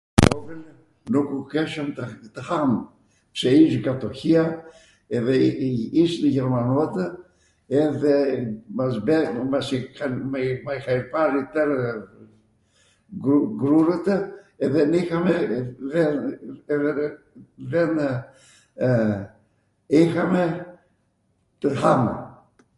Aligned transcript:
atw 0.09 0.25
kohwn 0.33 0.61
nukw 1.13 1.37
keshwm 1.51 1.89
tw 2.35 2.41
ham, 2.47 2.71
pse 3.37 3.49
ish 3.65 3.75
katohjia, 3.87 4.43
edhe 5.19 5.35
ishnw 6.03 6.31
jermanotw, 6.35 6.99
edhe 7.81 8.15
μας 9.51 9.69
είχαν 9.71 11.01
πάρει 11.13 11.41
twrw 11.53 11.73
grurwtw 13.61 14.17
και 14.57 14.67
δεν 14.67 14.93
είχαμε, 14.93 15.33
δεν 17.55 17.97
είχαμε 19.85 20.43
tw 21.61 21.69
hamw. 21.81 22.09